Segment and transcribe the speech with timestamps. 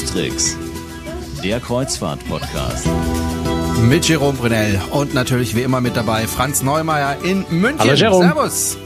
[0.00, 0.56] Röstrix,
[1.44, 2.88] der Kreuzfahrt-Podcast.
[3.82, 7.80] Mit Jerome Brunel und natürlich wie immer mit dabei Franz Neumeier in München.
[7.80, 8.24] Hallo Jerome.
[8.24, 8.78] Servus.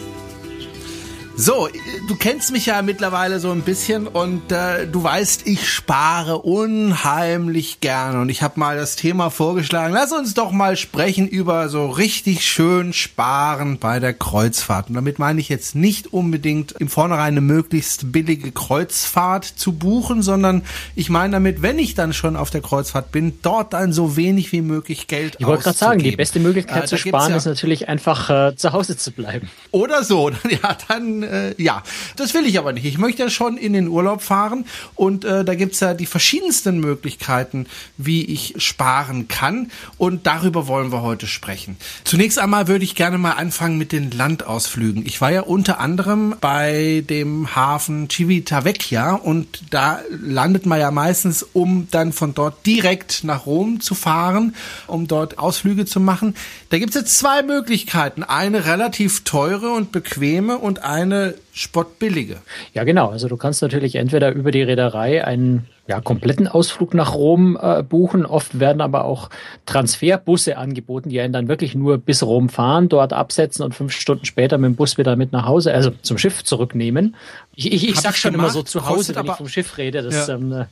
[1.36, 1.68] So,
[2.06, 7.80] du kennst mich ja mittlerweile so ein bisschen und äh, du weißt, ich spare unheimlich
[7.80, 9.92] gern und ich habe mal das Thema vorgeschlagen.
[9.92, 14.88] Lass uns doch mal sprechen über so richtig schön sparen bei der Kreuzfahrt.
[14.90, 20.22] Und damit meine ich jetzt nicht unbedingt im Vornherein eine möglichst billige Kreuzfahrt zu buchen,
[20.22, 20.62] sondern
[20.94, 24.52] ich meine damit, wenn ich dann schon auf der Kreuzfahrt bin, dort dann so wenig
[24.52, 27.46] wie möglich Geld Ich wollte gerade sagen, die beste Möglichkeit Äh, zu sparen ja- ist
[27.46, 29.50] natürlich einfach äh, zu Hause zu bleiben.
[29.72, 30.30] Oder so.
[30.62, 31.82] Ja, dann, äh, ja.
[32.16, 32.84] Das will ich aber nicht.
[32.84, 36.80] Ich möchte ja schon in den Urlaub fahren und äh, da gibt's ja die verschiedensten
[36.80, 39.70] Möglichkeiten, wie ich sparen kann.
[39.98, 41.76] Und darüber wollen wir heute sprechen.
[42.04, 45.04] Zunächst einmal würde ich gerne mal anfangen mit den Landausflügen.
[45.06, 51.42] Ich war ja unter anderem bei dem Hafen Civitavecchia und da landet man ja meistens,
[51.42, 54.54] um dann von dort direkt nach Rom zu fahren,
[54.86, 56.34] um dort Ausflüge zu machen.
[56.70, 58.22] Da gibt's jetzt zwei Möglichkeiten.
[58.22, 61.13] Eine relativ teure und bequeme und eine
[61.52, 62.36] spottbillige.
[62.72, 63.10] Ja, genau.
[63.10, 67.82] Also du kannst natürlich entweder über die Reederei einen ja, kompletten Ausflug nach Rom äh,
[67.82, 68.24] buchen.
[68.24, 69.28] Oft werden aber auch
[69.66, 74.24] Transferbusse angeboten, die einen dann wirklich nur bis Rom fahren, dort absetzen und fünf Stunden
[74.24, 77.16] später mit dem Bus wieder mit nach Hause, also zum Schiff zurücknehmen.
[77.54, 80.02] Ich, ich, ich sag schon immer gemacht, so zu Hause, wenn ich vom Schiff rede.
[80.02, 80.34] Das Ja.
[80.34, 80.64] ähm, äh,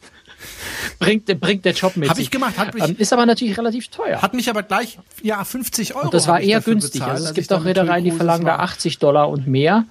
[0.98, 2.26] bringt, bringt der Job mit Hab sich.
[2.26, 4.20] ich gemacht, hat mich- ähm, ist aber natürlich relativ teuer.
[4.22, 6.06] Hat mich aber gleich, ja, 50 Euro.
[6.06, 7.00] Und das war eher günstig.
[7.00, 8.60] bezahlt, also es gibt auch Reedereien, die verlangen da war.
[8.60, 9.84] 80 Dollar und mehr,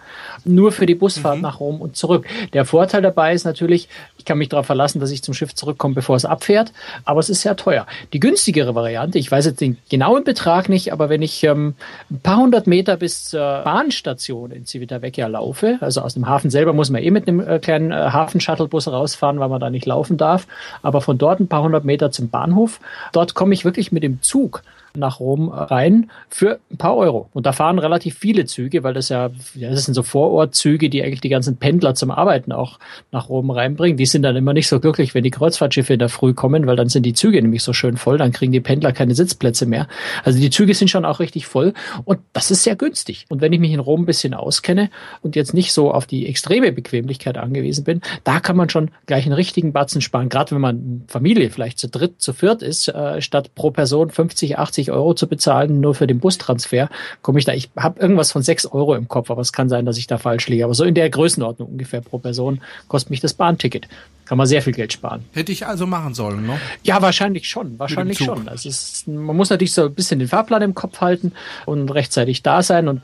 [0.45, 1.41] nur für die Busfahrt Mhm.
[1.41, 2.25] nach Rom und zurück.
[2.53, 5.95] Der Vorteil dabei ist natürlich, ich kann mich darauf verlassen, dass ich zum Schiff zurückkomme,
[5.95, 6.72] bevor es abfährt,
[7.05, 7.85] aber es ist sehr teuer.
[8.13, 11.75] Die günstigere Variante, ich weiß jetzt den genauen Betrag nicht, aber wenn ich ähm,
[12.09, 16.73] ein paar hundert Meter bis zur Bahnstation in Civitavecchia laufe, also aus dem Hafen selber
[16.73, 20.18] muss man eh mit einem äh, kleinen äh, Hafen-Shuttlebus rausfahren, weil man da nicht laufen
[20.18, 20.41] darf,
[20.81, 22.79] aber von dort ein paar hundert Meter zum Bahnhof,
[23.12, 24.63] dort komme ich wirklich mit dem Zug
[24.96, 27.29] nach Rom rein für ein paar Euro.
[27.34, 31.03] Und da fahren relativ viele Züge, weil das ja, ja, das sind so Vorortzüge, die
[31.03, 32.79] eigentlich die ganzen Pendler zum Arbeiten auch
[33.12, 33.97] nach Rom reinbringen.
[33.97, 36.75] Die sind dann immer nicht so glücklich, wenn die Kreuzfahrtschiffe in der Früh kommen, weil
[36.75, 39.88] dann sind die Züge nämlich so schön voll, dann kriegen die Pendler keine Sitzplätze mehr.
[40.24, 41.74] Also die Züge sind schon auch richtig voll
[42.06, 43.25] und das ist sehr günstig.
[43.30, 44.90] Und wenn ich mich in Rom ein bisschen auskenne
[45.22, 49.25] und jetzt nicht so auf die extreme Bequemlichkeit angewiesen bin, da kann man schon gleich
[49.25, 50.30] einen richtigen Batzen sparen.
[50.30, 54.57] Gerade wenn man Familie vielleicht zu dritt, zu viert ist, äh, statt pro Person 50,
[54.57, 56.90] 80 Euro zu bezahlen, nur für den Bustransfer,
[57.22, 57.53] komme ich da.
[57.53, 60.18] Ich habe irgendwas von 6 Euro im Kopf, aber es kann sein, dass ich da
[60.18, 60.64] falsch liege.
[60.64, 63.88] Aber so in der Größenordnung ungefähr pro Person kostet mich das Bahnticket.
[64.25, 65.25] Kann man sehr viel Geld sparen.
[65.33, 66.57] Hätte ich also machen sollen, ne?
[66.83, 68.47] Ja, wahrscheinlich schon, wahrscheinlich schon.
[68.47, 71.33] Also ist, man muss natürlich so ein bisschen den Fahrplan im Kopf halten
[71.65, 72.87] und rechtzeitig da sein.
[72.87, 73.01] Und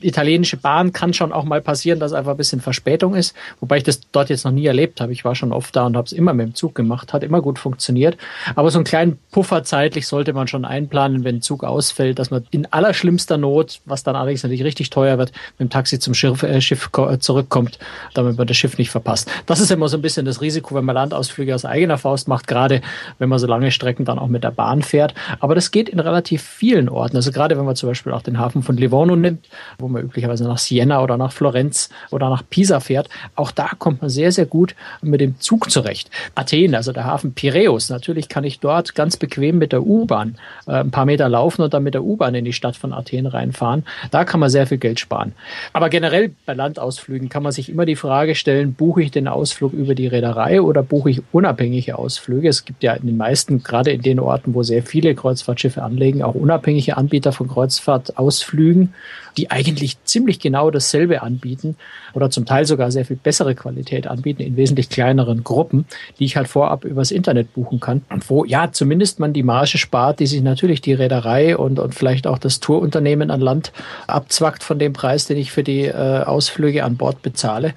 [0.00, 3.34] italienische Bahn kann schon auch mal passieren, dass einfach ein bisschen Verspätung ist.
[3.60, 5.12] Wobei ich das dort jetzt noch nie erlebt habe.
[5.12, 7.42] Ich war schon oft da und habe es immer mit dem Zug gemacht, hat immer
[7.42, 8.16] gut funktioniert.
[8.54, 12.30] Aber so einen kleinen Puffer zeitlich sollte man schon einplanen, wenn ein Zug ausfällt, dass
[12.30, 16.14] man in allerschlimmster Not, was dann allerdings natürlich richtig teuer wird, mit dem Taxi zum
[16.14, 17.78] Schiff, äh, Schiff ko- zurückkommt,
[18.14, 19.30] damit man das Schiff nicht verpasst.
[19.46, 22.46] Das ist immer so ein bisschen das Risiko, wenn man Landausflüge aus eigener Faust macht,
[22.46, 22.80] gerade
[23.18, 25.14] wenn man so lange Strecken dann auch mit der Bahn fährt.
[25.40, 27.16] Aber das geht in relativ vielen Orten.
[27.16, 29.48] Also gerade wenn man zum Beispiel auch den Hafen von Livorno nimmt,
[29.78, 34.00] wo man üblicherweise nach Siena oder nach Florenz oder nach Pisa fährt, auch da kommt
[34.00, 36.10] man sehr, sehr gut mit dem Zug zurecht.
[36.34, 40.72] Athen, also der Hafen Piräus, natürlich kann ich dort ganz bequem mit der U-Bahn äh,
[40.72, 43.84] ein paar Meter laufen und dann mit der U-Bahn in die Stadt von Athen reinfahren.
[44.10, 45.32] Da kann man sehr viel Geld sparen.
[45.72, 49.72] Aber generell bei Landausflügen kann man sich immer die Frage stellen, buche ich den Ausflug
[49.72, 52.48] über die Reederei oder buche ich unabhängige Ausflüge?
[52.48, 56.22] Es gibt ja in den meisten, gerade in den Orten, wo sehr viele Kreuzfahrtschiffe anlegen,
[56.22, 58.92] auch unabhängige Anbieter von Kreuzfahrtausflügen,
[59.36, 61.76] die eigentlich ziemlich genau dasselbe anbieten
[62.14, 65.84] oder zum Teil sogar sehr viel bessere Qualität anbieten in wesentlich kleineren Gruppen,
[66.18, 69.78] die ich halt vorab übers Internet buchen kann und wo ja zumindest man die Marge
[69.78, 73.72] spart, die sich natürlich die Reederei und, und vielleicht auch das Tourunternehmen an Land
[74.06, 77.74] abzwackt von dem Preis, den ich für die äh, Ausflüge an Bord bezahle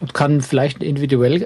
[0.00, 1.42] und kann vielleicht einen individuell,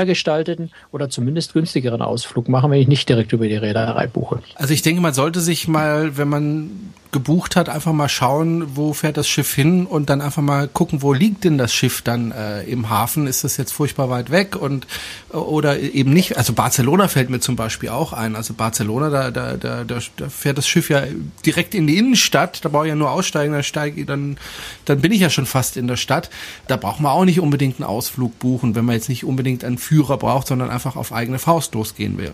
[0.00, 4.40] individueller gestalteten oder zumindest günstigeren Ausflug machen, wenn ich nicht direkt über die Reederei buche.
[4.56, 6.70] Also ich denke, man sollte sich mal, wenn man
[7.12, 11.02] gebucht hat, einfach mal schauen, wo fährt das Schiff hin und dann einfach mal gucken,
[11.02, 13.26] wo liegt denn das Schiff dann äh, im Hafen?
[13.26, 14.86] Ist das jetzt furchtbar weit weg und
[15.32, 16.36] äh, oder eben nicht?
[16.36, 18.36] Also Barcelona fällt mir zum Beispiel auch ein.
[18.36, 21.02] Also Barcelona, da, da, da, da, da fährt das Schiff ja
[21.44, 22.64] direkt in die Innenstadt.
[22.64, 24.38] Da brauche ich ja nur aussteigen, dann steige ich, dann,
[24.84, 26.30] dann bin ich ja schon fast in der Stadt.
[26.68, 29.78] Da braucht man auch nicht unbedingt einen Ausflug buchen, wenn man jetzt nicht unbedingt einen
[29.78, 32.32] Führer braucht, sondern einfach auf eigene Faust losgehen will.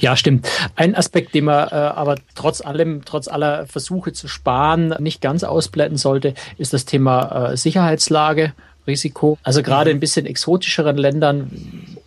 [0.00, 0.48] Ja, stimmt.
[0.76, 5.98] Ein Aspekt, den man äh, aber trotz allem, trotz aller Versuche sparen, nicht ganz ausblenden
[5.98, 8.52] sollte, ist das Thema äh, Sicherheitslage.
[8.86, 9.36] Risiko.
[9.42, 11.50] Also gerade in ein bisschen exotischeren Ländern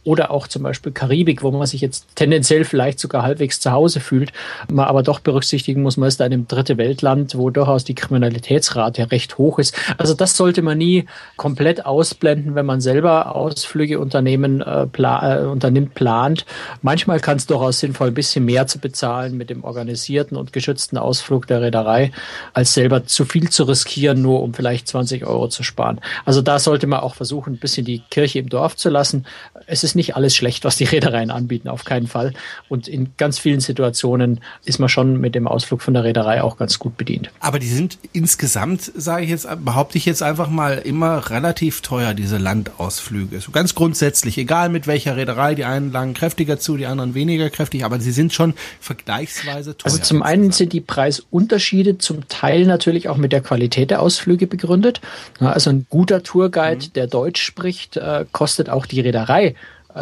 [0.03, 3.99] oder auch zum Beispiel Karibik, wo man sich jetzt tendenziell vielleicht sogar halbwegs zu Hause
[3.99, 4.31] fühlt,
[4.69, 9.11] man aber doch berücksichtigen muss, man ist in einem dritte Weltland, wo durchaus die Kriminalitätsrate
[9.11, 9.75] recht hoch ist.
[9.97, 11.05] Also das sollte man nie
[11.37, 16.45] komplett ausblenden, wenn man selber Ausflüge unternehmen, äh, pla äh, unternimmt, plant.
[16.81, 20.97] Manchmal kann es durchaus sinnvoll, ein bisschen mehr zu bezahlen mit dem organisierten und geschützten
[20.97, 22.11] Ausflug der Reederei,
[22.53, 26.01] als selber zu viel zu riskieren, nur um vielleicht 20 Euro zu sparen.
[26.25, 29.25] Also da sollte man auch versuchen, ein bisschen die Kirche im Dorf zu lassen.
[29.67, 32.33] Es ist nicht alles schlecht, was die Reedereien anbieten, auf keinen Fall.
[32.69, 36.57] Und in ganz vielen Situationen ist man schon mit dem Ausflug von der Reederei auch
[36.57, 37.29] ganz gut bedient.
[37.39, 42.13] Aber die sind insgesamt, sage ich jetzt, behaupte ich jetzt einfach mal, immer relativ teuer,
[42.13, 43.39] diese Landausflüge.
[43.39, 47.49] So ganz grundsätzlich, egal mit welcher Reederei, die einen langen kräftiger zu, die anderen weniger
[47.49, 49.91] kräftig, aber sie sind schon vergleichsweise teuer.
[49.91, 54.47] Also zum einen sind die Preisunterschiede zum Teil natürlich auch mit der Qualität der Ausflüge
[54.47, 55.01] begründet.
[55.39, 56.93] Also ein guter Tourguide, mhm.
[56.93, 59.55] der Deutsch spricht, äh, kostet auch die Reederei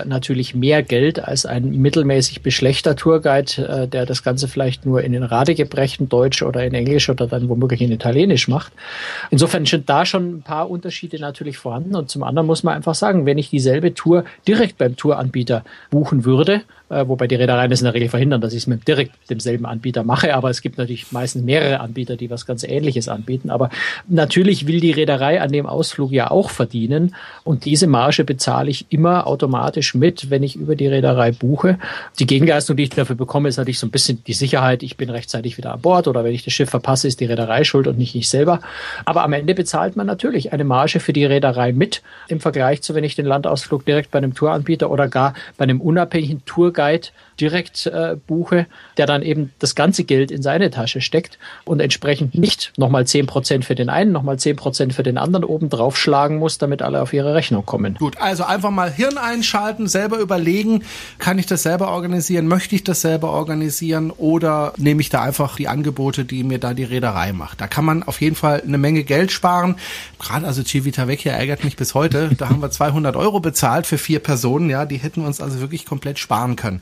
[0.05, 5.13] natürlich mehr Geld als ein mittelmäßig beschlechter Tourguide, äh, der das Ganze vielleicht nur in
[5.13, 8.71] den Radegebrechen Deutsch oder in Englisch oder dann womöglich in Italienisch macht.
[9.29, 11.95] Insofern sind da schon ein paar Unterschiede natürlich vorhanden.
[11.95, 16.25] Und zum anderen muss man einfach sagen, wenn ich dieselbe Tour direkt beim Touranbieter buchen
[16.25, 19.65] würde, wobei die Reedereien das in der Regel verhindern, dass ich es mit direkt demselben
[19.65, 23.49] Anbieter mache, aber es gibt natürlich meistens mehrere Anbieter, die was ganz Ähnliches anbieten.
[23.49, 23.69] Aber
[24.07, 28.87] natürlich will die Reederei an dem Ausflug ja auch verdienen und diese Marge bezahle ich
[28.89, 31.77] immer automatisch mit, wenn ich über die Reederei buche.
[32.17, 35.09] Die Gegenleistung, die ich dafür bekomme, ist natürlich so ein bisschen die Sicherheit, ich bin
[35.09, 37.97] rechtzeitig wieder an Bord oder wenn ich das Schiff verpasse, ist die Reederei schuld und
[37.97, 38.61] nicht ich selber.
[39.05, 42.95] Aber am Ende bezahlt man natürlich eine Marge für die Reederei mit im Vergleich zu,
[42.95, 47.09] wenn ich den Landausflug direkt bei einem Touranbieter oder gar bei einem unabhängigen Tour Guide
[47.39, 52.35] direkt äh, buche, der dann eben das ganze Geld in seine Tasche steckt und entsprechend
[52.35, 56.37] nicht nochmal zehn Prozent für den einen, nochmal zehn Prozent für den anderen oben draufschlagen
[56.37, 57.95] muss, damit alle auf ihre Rechnung kommen.
[57.95, 60.83] Gut, also einfach mal Hirn einschalten, selber überlegen,
[61.17, 65.55] kann ich das selber organisieren, möchte ich das selber organisieren oder nehme ich da einfach
[65.55, 67.61] die Angebote, die mir da die Reederei macht.
[67.61, 69.75] Da kann man auf jeden Fall eine Menge Geld sparen.
[70.19, 72.29] Gerade also Civita Vecchia ärgert mich bis heute.
[72.37, 75.85] Da haben wir 200 Euro bezahlt für vier Personen, ja, die hätten uns also wirklich
[75.85, 76.81] komplett sparen können.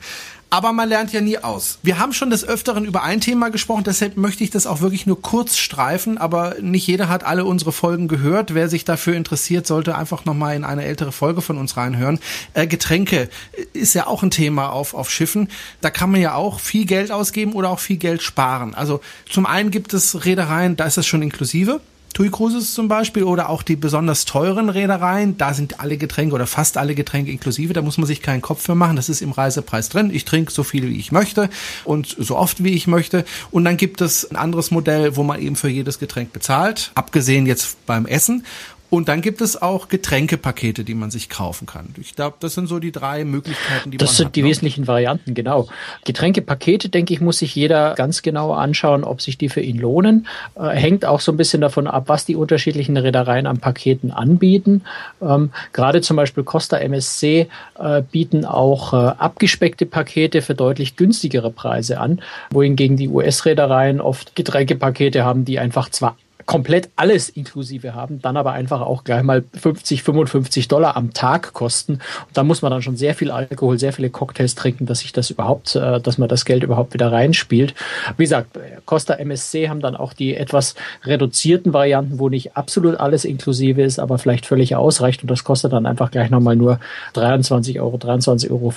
[0.50, 1.78] Aber man lernt ja nie aus.
[1.82, 5.06] Wir haben schon des Öfteren über ein Thema gesprochen, deshalb möchte ich das auch wirklich
[5.06, 8.54] nur kurz streifen, aber nicht jeder hat alle unsere Folgen gehört.
[8.54, 12.18] Wer sich dafür interessiert, sollte einfach nochmal in eine ältere Folge von uns reinhören.
[12.54, 13.28] Äh, Getränke
[13.74, 15.48] ist ja auch ein Thema auf, auf Schiffen.
[15.82, 18.74] Da kann man ja auch viel Geld ausgeben oder auch viel Geld sparen.
[18.74, 21.80] Also zum einen gibt es Reedereien, da ist das schon inklusive.
[22.18, 26.48] TUI Cruises zum Beispiel oder auch die besonders teuren Reedereien, da sind alle Getränke oder
[26.48, 29.30] fast alle Getränke inklusive, da muss man sich keinen Kopf für machen, das ist im
[29.30, 30.10] Reisepreis drin.
[30.12, 31.48] Ich trinke so viel, wie ich möchte
[31.84, 33.24] und so oft, wie ich möchte.
[33.52, 37.46] Und dann gibt es ein anderes Modell, wo man eben für jedes Getränk bezahlt, abgesehen
[37.46, 38.44] jetzt beim Essen.
[38.90, 41.94] Und dann gibt es auch Getränkepakete, die man sich kaufen kann.
[42.00, 44.10] Ich glaube, das sind so die drei Möglichkeiten, die das man hat.
[44.10, 44.48] Das sind die ne?
[44.48, 45.68] wesentlichen Varianten, genau.
[46.04, 50.26] Getränkepakete, denke ich, muss sich jeder ganz genau anschauen, ob sich die für ihn lohnen.
[50.54, 54.82] Äh, hängt auch so ein bisschen davon ab, was die unterschiedlichen Reedereien an Paketen anbieten.
[55.20, 57.48] Ähm, gerade zum Beispiel Costa MSC
[57.78, 64.34] äh, bieten auch äh, abgespeckte Pakete für deutlich günstigere Preise an, wohingegen die US-Reedereien oft
[64.34, 66.16] Getränkepakete haben, die einfach zwar
[66.48, 71.52] komplett alles inklusive haben, dann aber einfach auch gleich mal 50, 55 Dollar am Tag
[71.52, 71.92] kosten.
[71.96, 72.02] Und
[72.32, 75.28] da muss man dann schon sehr viel Alkohol, sehr viele Cocktails trinken, dass sich das
[75.28, 77.74] überhaupt, äh, dass man das Geld überhaupt wieder reinspielt.
[78.16, 80.74] Wie gesagt, Costa MSC haben dann auch die etwas
[81.04, 85.74] reduzierten Varianten, wo nicht absolut alles inklusive ist, aber vielleicht völlig ausreicht und das kostet
[85.74, 86.80] dann einfach gleich nochmal nur
[87.12, 88.72] 23 Euro, 23,50 Euro.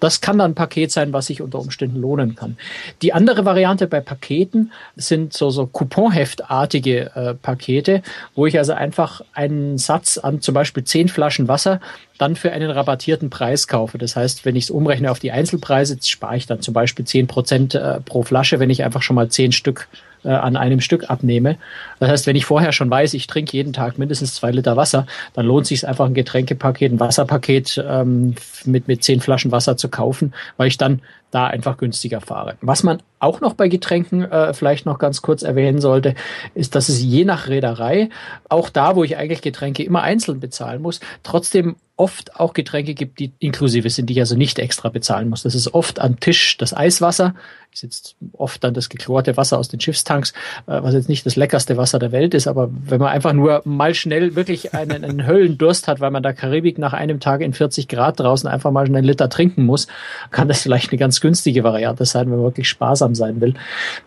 [0.00, 2.58] Das kann dann ein Paket sein, was sich unter Umständen lohnen kann.
[3.00, 8.02] Die andere Variante bei Paketen sind so, so Couponheftartige fertige äh, Pakete,
[8.34, 11.80] wo ich also einfach einen Satz an zum Beispiel zehn Flaschen Wasser
[12.18, 13.98] dann für einen rabattierten Preis kaufe.
[13.98, 17.26] Das heißt, wenn ich es umrechne auf die Einzelpreise, spare ich dann zum Beispiel zehn
[17.26, 19.88] Prozent äh, pro Flasche, wenn ich einfach schon mal zehn Stück
[20.24, 21.56] äh, an einem Stück abnehme.
[22.00, 25.06] Das heißt, wenn ich vorher schon weiß, ich trinke jeden Tag mindestens zwei Liter Wasser,
[25.34, 29.88] dann lohnt sich einfach ein Getränkepaket, ein Wasserpaket ähm, mit, mit zehn Flaschen Wasser zu
[29.88, 32.54] kaufen, weil ich dann da einfach günstiger fahre.
[32.60, 36.14] Was man auch noch bei Getränken äh, vielleicht noch ganz kurz erwähnen sollte,
[36.54, 38.08] ist, dass es je nach Reederei,
[38.48, 43.20] auch da, wo ich eigentlich Getränke immer einzeln bezahlen muss, trotzdem oft auch Getränke gibt,
[43.20, 45.44] die inklusive sind, die ich also nicht extra bezahlen muss.
[45.44, 47.34] Das ist oft am Tisch das Eiswasser,
[47.72, 50.32] ist jetzt oft dann das geklorte Wasser aus den Schiffstanks,
[50.66, 53.62] äh, was jetzt nicht das leckerste Wasser der Welt ist, aber wenn man einfach nur
[53.64, 57.52] mal schnell wirklich einen, einen Höllendurst hat, weil man da Karibik nach einem Tag in
[57.52, 59.86] 40 Grad draußen einfach mal einen Liter trinken muss,
[60.32, 63.54] kann das vielleicht eine ganz günstige Variante sein, wenn man wirklich sparsam sein will.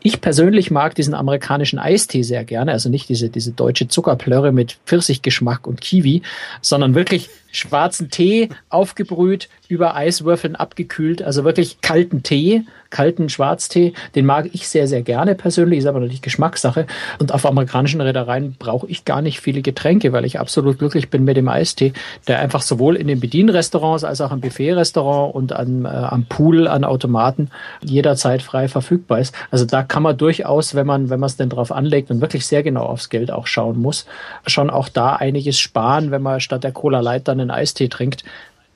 [0.01, 4.77] Ich persönlich mag diesen amerikanischen Eistee sehr gerne, also nicht diese, diese deutsche Zuckerplörre mit
[4.85, 6.21] Pfirsichgeschmack und Kiwi,
[6.61, 13.93] sondern wirklich schwarzen Tee aufgebrüht, über Eiswürfeln abgekühlt, also wirklich kalten Tee, kalten Schwarztee.
[14.15, 16.87] Den mag ich sehr, sehr gerne persönlich, ist aber natürlich Geschmackssache.
[17.19, 21.23] Und auf amerikanischen Reedereien brauche ich gar nicht viele Getränke, weil ich absolut glücklich bin
[21.23, 21.93] mit dem Eistee,
[22.27, 26.67] der einfach sowohl in den Bedienrestaurants als auch im Buffetrestaurant und an, äh, am Pool,
[26.67, 27.49] an Automaten
[27.81, 29.35] jederzeit frei verfügbar ist.
[29.51, 32.45] Also da kann man durchaus, wenn man, wenn man es denn drauf anlegt und wirklich
[32.45, 34.05] sehr genau aufs Geld auch schauen muss,
[34.45, 38.23] schon auch da einiges sparen, wenn man statt der Cola Light dann einen Eistee trinkt.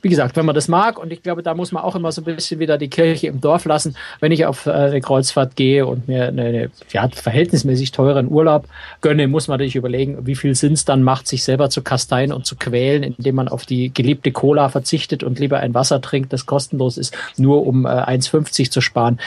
[0.04, 2.22] Wie gesagt, wenn man das mag, und ich glaube, da muss man auch immer so
[2.22, 5.86] ein bisschen wieder die Kirche im Dorf lassen, wenn ich auf äh, eine Kreuzfahrt gehe
[5.86, 8.66] und mir eine, eine ja, verhältnismäßig teuren Urlaub
[9.02, 12.34] gönne, muss man natürlich überlegen, wie viel Sinn es dann macht, sich selber zu kasteien
[12.34, 16.34] und zu quälen, indem man auf die geliebte Cola verzichtet und lieber ein Wasser trinkt,
[16.34, 19.20] das kostenlos ist, nur um äh, 1,50 zu sparen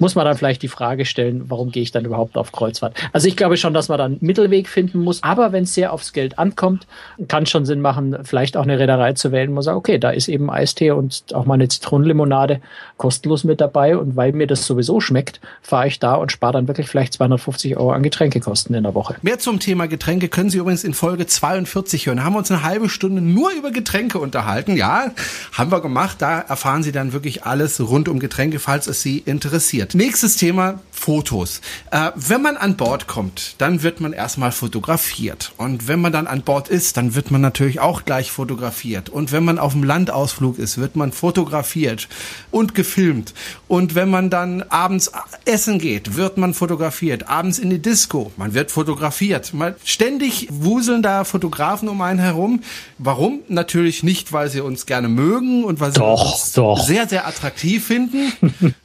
[0.00, 2.96] muss man dann vielleicht die Frage stellen, warum gehe ich dann überhaupt auf Kreuzfahrt?
[3.12, 6.12] Also ich glaube schon, dass man dann Mittelweg finden muss, aber wenn es sehr aufs
[6.12, 6.86] Geld ankommt,
[7.28, 10.10] kann schon Sinn machen, vielleicht auch eine Reederei zu wählen, wo man sagt, okay, da
[10.10, 12.60] ist eben Eistee und auch mal eine Zitronenlimonade
[12.96, 16.68] kostenlos mit dabei und weil mir das sowieso schmeckt, fahre ich da und spare dann
[16.68, 19.16] wirklich vielleicht 250 Euro an Getränkekosten in der Woche.
[19.22, 22.18] Mehr zum Thema Getränke können Sie übrigens in Folge 42 hören.
[22.18, 24.76] Da haben wir uns eine halbe Stunde nur über Getränke unterhalten.
[24.76, 25.12] Ja,
[25.52, 26.16] haben wir gemacht.
[26.20, 29.89] Da erfahren Sie dann wirklich alles rund um Getränke, falls es Sie interessiert.
[29.94, 31.62] Nächstes Thema, Fotos.
[31.90, 35.52] Äh, wenn man an Bord kommt, dann wird man erstmal fotografiert.
[35.56, 39.08] Und wenn man dann an Bord ist, dann wird man natürlich auch gleich fotografiert.
[39.08, 42.06] Und wenn man auf dem Landausflug ist, wird man fotografiert
[42.50, 43.32] und gefilmt.
[43.66, 45.10] Und wenn man dann abends
[45.46, 47.28] essen geht, wird man fotografiert.
[47.28, 49.54] Abends in die Disco, man wird fotografiert.
[49.54, 52.60] Man, ständig wuseln da Fotografen um einen herum.
[52.98, 53.40] Warum?
[53.48, 56.84] Natürlich nicht, weil sie uns gerne mögen und weil sie doch, uns doch.
[56.84, 58.32] sehr, sehr attraktiv finden.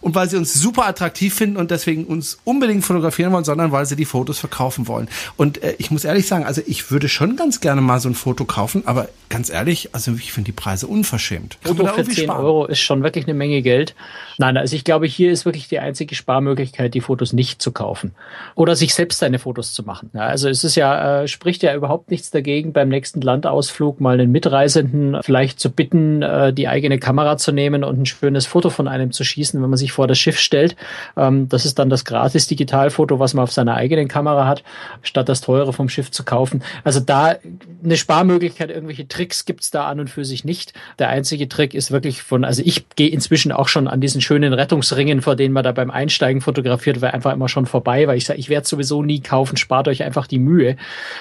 [0.00, 3.86] und weil sie uns super attraktiv finden und deswegen uns unbedingt fotografieren wollen, sondern weil
[3.86, 5.08] sie die Fotos verkaufen wollen.
[5.36, 8.14] Und äh, ich muss ehrlich sagen, also ich würde schon ganz gerne mal so ein
[8.14, 11.58] Foto kaufen, aber ganz ehrlich, also ich finde die Preise unverschämt.
[11.62, 12.44] Foto für 10 sparen?
[12.44, 13.94] Euro ist schon wirklich eine Menge Geld.
[14.38, 18.12] Nein, also ich glaube, hier ist wirklich die einzige Sparmöglichkeit, die Fotos nicht zu kaufen
[18.54, 20.10] oder sich selbst seine Fotos zu machen.
[20.14, 24.14] Ja, also es ist ja, äh, spricht ja überhaupt nichts dagegen, beim nächsten Landausflug mal
[24.14, 28.70] einen Mitreisenden vielleicht zu bitten, äh, die eigene Kamera zu nehmen und ein schönes Foto
[28.70, 30.76] von einem zu schießen, wenn man sich vor das Schiff stellt.
[31.16, 34.62] Ähm, das ist dann das gratis Digitalfoto, was man auf seiner eigenen Kamera hat,
[35.02, 36.62] statt das teure vom Schiff zu kaufen.
[36.84, 37.36] Also da
[37.82, 40.74] eine Sparmöglichkeit, irgendwelche Tricks gibt's da an und für sich nicht.
[40.98, 44.52] Der einzige Trick ist wirklich von, also ich gehe inzwischen auch schon an diesen schönen
[44.52, 48.26] Rettungsringen, vor denen man da beim Einsteigen fotografiert, war einfach immer schon vorbei, weil ich
[48.26, 50.76] sage, ich werde sowieso nie kaufen, spart euch einfach die Mühe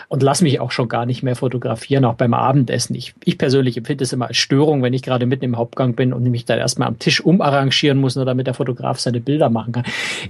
[0.10, 2.96] und lass mich auch schon gar nicht mehr fotografieren, auch beim Abendessen.
[2.96, 6.12] Ich, ich persönlich empfinde es immer als Störung, wenn ich gerade mitten im Hauptgang bin
[6.12, 8.65] und mich dann erstmal am Tisch umarrangieren muss, nur damit der Fotograf
[8.98, 9.86] seine Bilder machen kann.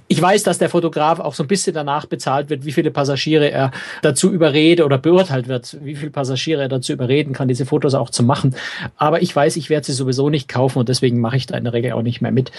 [0.07, 3.51] Ich weiß, dass der Fotograf auch so ein bisschen danach bezahlt wird, wie viele Passagiere
[3.51, 7.93] er dazu überrede oder beurteilt wird, wie viele Passagiere er dazu überreden kann, diese Fotos
[7.93, 8.55] auch zu machen.
[8.97, 11.63] Aber ich weiß, ich werde sie sowieso nicht kaufen und deswegen mache ich da in
[11.63, 12.51] der Regel auch nicht mehr mit.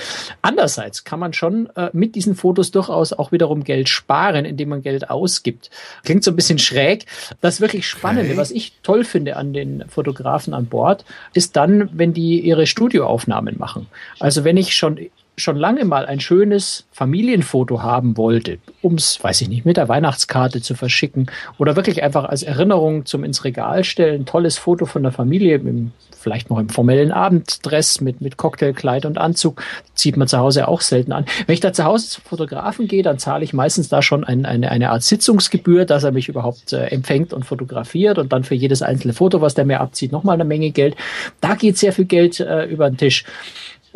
[0.43, 4.83] Andererseits kann man schon äh, mit diesen Fotos durchaus auch wiederum Geld sparen, indem man
[4.83, 5.71] Geld ausgibt.
[6.05, 7.07] Klingt so ein bisschen schräg.
[7.41, 8.37] Das wirklich Spannende, okay.
[8.37, 11.05] was ich toll finde an den Fotografen an Bord,
[11.35, 13.87] ist dann, wenn die ihre Studioaufnahmen machen.
[14.19, 14.99] Also wenn ich schon
[15.37, 20.63] schon lange mal ein schönes Familienfoto haben wollte, ums, weiß ich nicht, mit der Weihnachtskarte
[20.63, 25.13] zu verschicken oder wirklich einfach als Erinnerung zum ins Regal stellen, tolles Foto von der
[25.13, 29.63] Familie, im, vielleicht noch im formellen Abenddress mit, mit Cocktailkleid und Anzug,
[29.95, 31.27] zieht man zu Hause auch selten an.
[31.47, 34.47] Wenn ich da zu Hause zum Fotografen gehe, dann zahle ich meistens da schon ein,
[34.47, 38.55] eine, eine Art Sitzungsgebühr, dass er mich überhaupt äh, empfängt und fotografiert und dann für
[38.55, 40.97] jedes einzelne Foto, was der mir abzieht, nochmal eine Menge Geld.
[41.43, 43.25] Da geht sehr viel Geld äh, über den Tisch.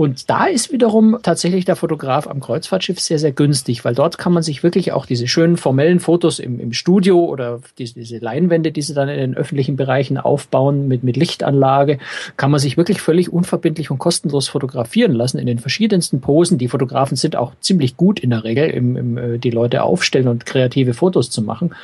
[0.01, 4.33] Und da ist wiederum tatsächlich der Fotograf am Kreuzfahrtschiff sehr, sehr günstig, weil dort kann
[4.33, 8.73] man sich wirklich auch diese schönen formellen Fotos im, im Studio oder diese, diese Leinwände,
[8.73, 11.99] die sie dann in den öffentlichen Bereichen aufbauen mit, mit Lichtanlage,
[12.39, 16.57] kann man sich wirklich völlig unverbindlich und kostenlos fotografieren lassen in den verschiedensten Posen.
[16.57, 20.29] Die Fotografen sind auch ziemlich gut in der Regel, im, im, äh, die Leute aufstellen
[20.29, 21.75] und kreative Fotos zu machen.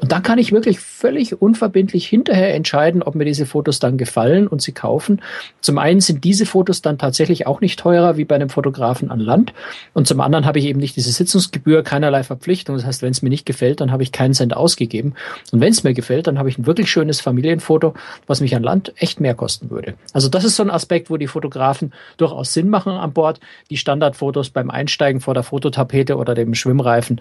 [0.00, 4.48] Und dann kann ich wirklich völlig unverbindlich hinterher entscheiden, ob mir diese Fotos dann gefallen
[4.48, 5.22] und sie kaufen.
[5.60, 9.20] Zum einen sind diese Fotos dann tatsächlich auch nicht teurer wie bei einem Fotografen an
[9.20, 9.52] Land.
[9.92, 12.76] Und zum anderen habe ich eben nicht diese Sitzungsgebühr, keinerlei Verpflichtung.
[12.76, 15.14] Das heißt, wenn es mir nicht gefällt, dann habe ich keinen Cent ausgegeben.
[15.52, 17.94] Und wenn es mir gefällt, dann habe ich ein wirklich schönes Familienfoto,
[18.26, 19.94] was mich an Land echt mehr kosten würde.
[20.12, 23.40] Also das ist so ein Aspekt, wo die Fotografen durchaus Sinn machen an Bord.
[23.68, 27.20] Die Standardfotos beim Einsteigen vor der Fototapete oder dem Schwimmreifen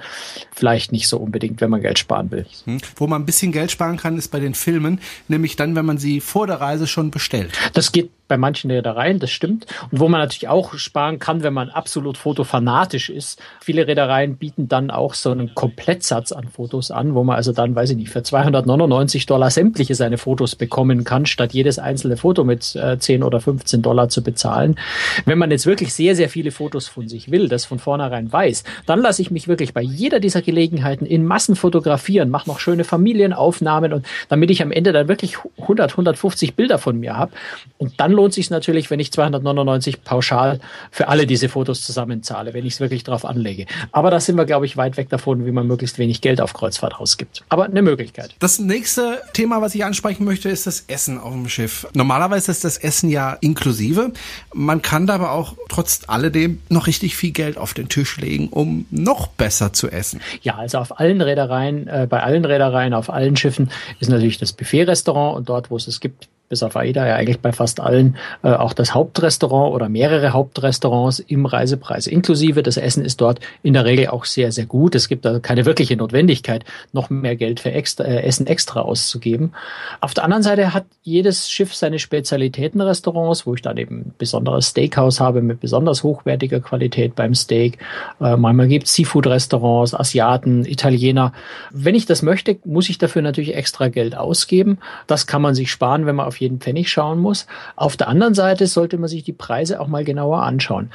[0.52, 2.46] vielleicht nicht so unbedingt, wenn man Geld sparen will.
[2.66, 2.80] Hm.
[2.96, 5.98] Wo man ein bisschen Geld sparen kann, ist bei den Filmen, nämlich dann, wenn man
[5.98, 7.52] sie vor der Reise schon bestellt.
[7.74, 9.66] Das geht bei manchen Reedereien, das stimmt.
[9.92, 13.42] Und wo man natürlich auch sparen kann, wenn man absolut fotofanatisch ist.
[13.60, 17.76] Viele Reedereien bieten dann auch so einen Komplettsatz an Fotos an, wo man also dann,
[17.76, 22.44] weiß ich nicht, für 299 Dollar sämtliche seine Fotos bekommen kann, statt jedes einzelne Foto
[22.44, 24.80] mit äh, 10 oder 15 Dollar zu bezahlen.
[25.26, 28.64] Wenn man jetzt wirklich sehr, sehr viele Fotos von sich will, das von vornherein weiß,
[28.86, 32.84] dann lasse ich mich wirklich bei jeder dieser Gelegenheiten in Massen fotografieren, mache noch schöne
[32.84, 37.32] Familienaufnahmen und damit ich am Ende dann wirklich 100, 150 Bilder von mir habe.
[37.78, 40.60] Und dann lohnt sich natürlich, wenn ich 299 pauschal
[40.92, 43.66] für alle diese Fotos zusammenzahle, wenn ich es wirklich drauf anlege.
[43.94, 46.54] Aber da sind wir, glaube ich, weit weg davon, wie man möglichst wenig Geld auf
[46.54, 47.44] Kreuzfahrt ausgibt.
[47.48, 48.36] Aber eine Möglichkeit.
[48.40, 51.88] Das nächste Thema, was ich ansprechen möchte, ist das Essen auf dem Schiff.
[51.94, 54.12] Normalerweise ist das Essen ja inklusive.
[54.54, 58.50] Man kann da aber auch trotz alledem noch richtig viel Geld auf den Tisch legen,
[58.50, 60.20] um noch besser zu essen.
[60.42, 63.72] Ja, also auf allen Reedereien, äh, bei allen Reedereien, auf allen Schiffen
[64.02, 67.40] ist natürlich das Buffet-Restaurant und dort, wo es es gibt, bis auf AIDA ja eigentlich
[67.40, 72.64] bei fast allen äh, auch das Hauptrestaurant oder mehrere Hauptrestaurants im Reisepreis inklusive.
[72.64, 74.96] Das Essen ist dort in der Regel auch sehr, sehr gut.
[74.96, 79.54] Es gibt da keine wirkliche Notwendigkeit, noch mehr Geld für extra, äh, Essen extra auszugeben.
[80.02, 84.70] Auf der anderen Seite hat jedes Schiff seine Spezialitätenrestaurants, wo ich dann eben ein besonderes
[84.70, 87.78] Steakhouse habe mit besonders hochwertiger Qualität beim Steak.
[88.20, 91.32] Äh, manchmal gibt es Seafood-Restaurants, Asiaten, Italiener.
[91.70, 94.80] Wenn ich das möchte, muss ich dafür natürlich extra Geld ausgeben.
[95.06, 97.48] Das kann man sich sparen, wenn man auf jeden Pfennig schauen muss.
[97.76, 100.92] Auf der anderen Seite sollte man sich die Preise auch mal genauer anschauen.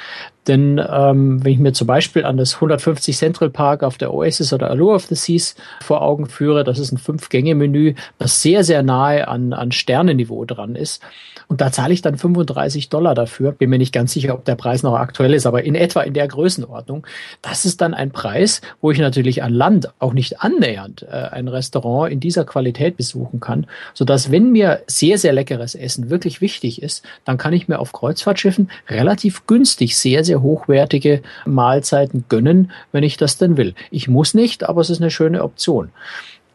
[0.47, 4.53] Denn ähm, wenn ich mir zum Beispiel an das 150 Central Park auf der Oasis
[4.53, 8.83] oder Allure of the Seas vor Augen führe, das ist ein Fünf-Gänge-Menü, das sehr, sehr
[8.83, 11.03] nahe an, an Sternenniveau dran ist.
[11.49, 13.53] Und da zahle ich dann 35 Dollar dafür.
[13.53, 16.15] Bin mir nicht ganz sicher, ob der Preis noch aktuell ist, aber in etwa in
[16.15, 17.07] der Größenordnung.
[17.43, 21.49] Das ist dann ein Preis, wo ich natürlich an Land auch nicht annähernd äh, ein
[21.49, 26.83] Restaurant in dieser Qualität besuchen kann, sodass wenn mir sehr, sehr leckeres Essen wirklich wichtig
[26.83, 33.05] ist, dann kann ich mir auf Kreuzfahrtschiffen relativ günstig sehr, sehr hochwertige Mahlzeiten gönnen, wenn
[33.05, 33.75] ich das denn will.
[33.91, 35.91] Ich muss nicht, aber es ist eine schöne Option.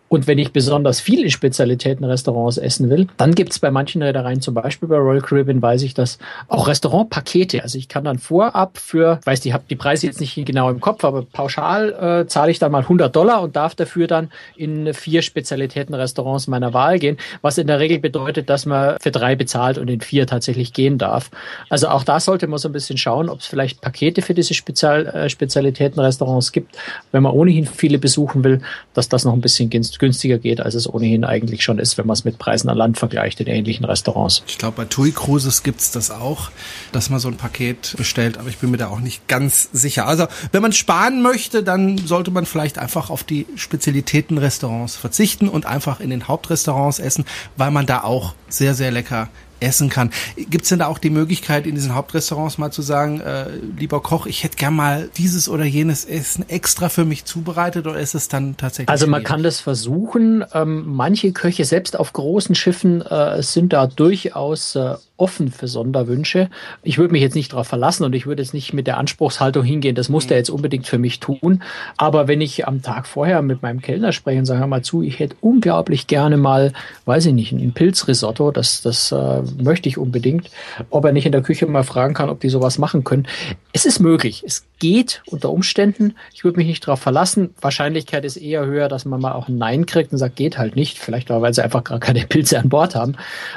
[0.10, 4.42] Und wenn ich besonders viel in Spezialitätenrestaurants essen will, dann gibt es bei manchen Reedereien,
[4.42, 6.18] zum Beispiel bei Royal Caribbean, weiß ich das,
[6.48, 7.62] auch Restaurantpakete.
[7.64, 10.80] Also ich kann dann vorab für, weiß ich habe die Preise jetzt nicht genau im
[10.80, 14.94] Kopf, aber pauschal äh, zahle ich dann mal 100 Dollar und darf dafür dann in
[14.94, 19.78] vier Spezialitätenrestaurants meiner Wahl gehen, was in der Regel bedeutet, dass man für drei bezahlt
[19.78, 21.30] und in vier tatsächlich gehen darf.
[21.70, 24.56] Also auch da sollte man so ein bisschen schauen, ob es vielleicht Pakete für diese
[24.56, 26.76] Spezial, äh, Spezialitätenrestaurants gibt,
[27.12, 28.62] wenn man ohnehin viele besuchen will,
[28.94, 29.70] dass das noch ein bisschen
[30.00, 32.78] günstig günstiger geht, als es ohnehin eigentlich schon ist, wenn man es mit Preisen an
[32.78, 34.44] Land vergleicht in ähnlichen Restaurants.
[34.48, 36.52] Ich glaube, bei TUI Cruises gibt's das auch,
[36.92, 40.06] dass man so ein Paket bestellt, aber ich bin mir da auch nicht ganz sicher.
[40.08, 45.66] Also, wenn man sparen möchte, dann sollte man vielleicht einfach auf die Spezialitätenrestaurants verzichten und
[45.66, 50.12] einfach in den Hauptrestaurants essen, weil man da auch sehr, sehr lecker essen kann.
[50.36, 53.46] Gibt es denn da auch die Möglichkeit, in diesen Hauptrestaurants mal zu sagen, äh,
[53.78, 58.00] lieber Koch, ich hätte gern mal dieses oder jenes Essen extra für mich zubereitet oder
[58.00, 58.90] ist es dann tatsächlich?
[58.90, 59.28] Also man schwierig?
[59.28, 60.44] kann das versuchen.
[60.54, 66.50] Ähm, manche Köche, selbst auf großen Schiffen, äh, sind da durchaus äh, offen für Sonderwünsche.
[66.84, 69.64] Ich würde mich jetzt nicht darauf verlassen und ich würde jetzt nicht mit der Anspruchshaltung
[69.64, 71.62] hingehen, das muss der jetzt unbedingt für mich tun.
[71.98, 75.02] Aber wenn ich am Tag vorher mit meinem Kellner spreche und sage, hör mal zu,
[75.02, 76.74] ich hätte unglaublich gerne mal,
[77.06, 80.50] weiß ich nicht, ein Pilzrisotto, das, das äh, möchte ich unbedingt,
[80.90, 83.28] ob er nicht in der Küche mal fragen kann, ob die sowas machen können.
[83.74, 84.44] Es ist möglich.
[84.46, 86.16] Es geht unter Umständen.
[86.34, 87.54] Ich würde mich nicht darauf verlassen.
[87.62, 90.76] Wahrscheinlichkeit ist eher höher, dass man mal auch ein Nein kriegt und sagt, geht halt
[90.76, 90.98] nicht.
[90.98, 93.16] Vielleicht auch, weil sie einfach gar keine Pilze an Bord haben.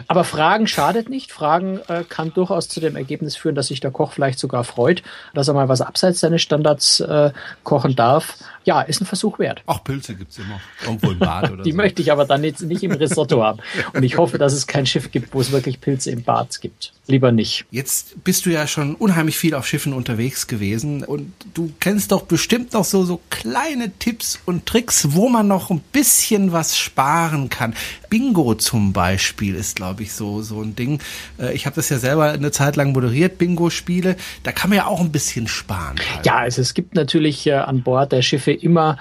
[0.09, 1.33] Aber Fragen schadet nicht.
[1.33, 5.03] Fragen äh, kann durchaus zu dem Ergebnis führen, dass sich der Koch vielleicht sogar freut,
[5.35, 7.31] dass er mal was abseits seines Standards äh,
[7.63, 9.63] kochen darf ja, ist ein Versuch wert.
[9.67, 10.61] Auch Pilze gibt's immer.
[10.85, 11.77] Irgendwo im Bad oder Die so.
[11.77, 13.61] möchte ich aber dann jetzt nicht im Risotto haben.
[13.93, 16.93] Und ich hoffe, dass es kein Schiff gibt, wo es wirklich Pilze im Bad gibt.
[17.07, 17.65] Lieber nicht.
[17.71, 22.23] Jetzt bist du ja schon unheimlich viel auf Schiffen unterwegs gewesen und du kennst doch
[22.23, 27.51] bestimmt noch so, so kleine Tipps und Tricks, wo man noch ein bisschen was sparen
[27.51, 27.75] kann.
[28.09, 31.01] Bingo zum Beispiel ist, glaube ich, so, so ein Ding.
[31.39, 34.17] Äh, ich habe das ja selber eine Zeit lang moderiert, Bingo-Spiele.
[34.43, 35.97] Da kann man ja auch ein bisschen sparen.
[36.15, 36.25] Halt.
[36.25, 38.97] Ja, also es gibt natürlich äh, an Bord der Schiffe immer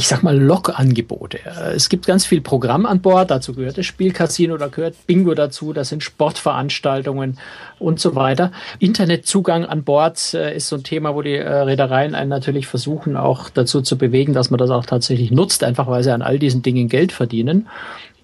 [0.00, 1.40] ich sag mal, Log-Angebote.
[1.74, 5.74] Es gibt ganz viel Programm an Bord, dazu gehört das Spielcasino, da gehört Bingo dazu,
[5.74, 7.36] das sind Sportveranstaltungen
[7.78, 8.50] und so weiter.
[8.78, 13.14] Internetzugang an Bord äh, ist so ein Thema, wo die äh, Reedereien einen natürlich versuchen,
[13.14, 16.38] auch dazu zu bewegen, dass man das auch tatsächlich nutzt, einfach weil sie an all
[16.38, 17.68] diesen Dingen Geld verdienen.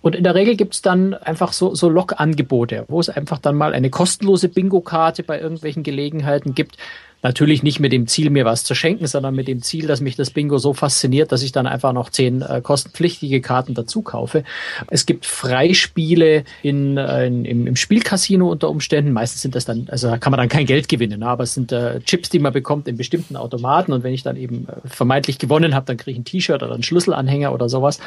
[0.01, 3.75] Und in der Regel gibt's dann einfach so, so Log-Angebote, wo es einfach dann mal
[3.75, 6.79] eine kostenlose Bingo-Karte bei irgendwelchen Gelegenheiten gibt
[7.23, 10.17] Natürlich nicht mit dem Ziel, mir was zu schenken, sondern mit dem Ziel, dass mich
[10.17, 14.45] das Bingo so fasziniert, dass ich dann einfach noch zehn äh, kostenpflichtige Karten dazu kaufe.
[14.89, 19.13] Es gibt Freispiele in, äh, in, im, im Spielcasino unter Umständen.
[19.13, 21.27] Meistens sind das dann, also da kann man dann kein Geld gewinnen, ne?
[21.27, 24.37] aber es sind äh, Chips, die man bekommt in bestimmten Automaten und wenn ich dann
[24.37, 27.99] eben äh, vermeintlich gewonnen habe, dann kriege ich ein T-Shirt oder einen Schlüsselanhänger oder sowas.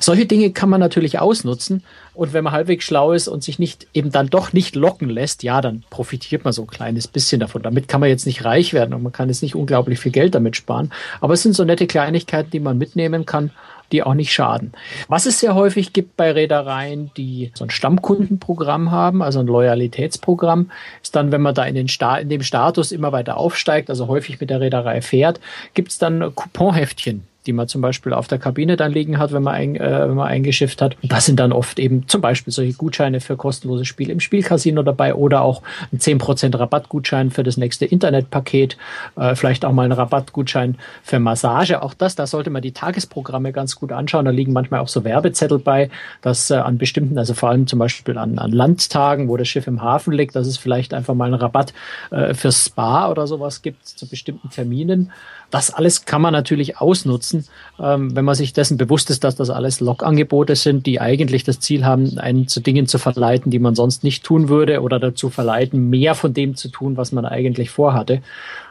[0.00, 3.86] Solche Dinge kann man natürlich ausnutzen und wenn man halbwegs schlau ist und sich nicht
[3.92, 7.62] eben dann doch nicht locken lässt, ja, dann profitiert man so ein kleines bisschen davon.
[7.62, 10.34] Damit kann man jetzt nicht reich werden und man kann jetzt nicht unglaublich viel Geld
[10.34, 10.92] damit sparen.
[11.20, 13.50] Aber es sind so nette Kleinigkeiten, die man mitnehmen kann
[13.92, 14.72] die auch nicht schaden.
[15.08, 20.70] Was es sehr häufig gibt bei Reedereien, die so ein Stammkundenprogramm haben, also ein Loyalitätsprogramm,
[21.02, 24.08] ist dann, wenn man da in, den Sta in dem Status immer weiter aufsteigt, also
[24.08, 25.38] häufig mit der Reederei fährt,
[25.74, 29.42] gibt es dann Couponheftchen die man zum Beispiel auf der Kabine dann liegen hat, wenn
[29.42, 30.96] man, ein, äh, wenn man eingeschifft hat.
[31.02, 35.14] Das sind dann oft eben zum Beispiel solche Gutscheine für kostenlose Spiele im Spielcasino dabei
[35.14, 38.76] oder auch ein 10% Rabattgutschein für das nächste Internetpaket,
[39.16, 41.82] äh, vielleicht auch mal ein Rabattgutschein für Massage.
[41.82, 44.24] Auch das, da sollte man die Tagesprogramme ganz gut anschauen.
[44.24, 45.90] Da liegen manchmal auch so Werbezettel bei,
[46.22, 49.66] dass äh, an bestimmten, also vor allem zum Beispiel an, an Landtagen, wo das Schiff
[49.66, 51.74] im Hafen liegt, dass es vielleicht einfach mal einen Rabatt
[52.10, 55.10] äh, fürs Spa oder sowas gibt zu bestimmten Terminen.
[55.54, 57.44] Das alles kann man natürlich ausnutzen,
[57.78, 61.60] ähm, wenn man sich dessen bewusst ist, dass das alles Log-Angebote sind, die eigentlich das
[61.60, 65.30] Ziel haben, einen zu Dingen zu verleiten, die man sonst nicht tun würde oder dazu
[65.30, 68.20] verleiten, mehr von dem zu tun, was man eigentlich vorhatte.